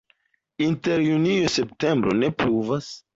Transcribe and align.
Inter 0.67 1.03
junio-septembro 1.07 2.17
ne 2.25 2.31
pluvas. 2.41 2.89